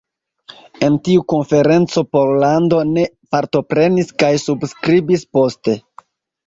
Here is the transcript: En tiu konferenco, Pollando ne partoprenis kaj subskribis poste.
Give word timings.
En 0.87 0.95
tiu 1.07 1.25
konferenco, 1.33 2.03
Pollando 2.17 2.81
ne 2.95 3.07
partoprenis 3.37 4.13
kaj 4.25 4.35
subskribis 4.49 5.33
poste. 5.39 5.81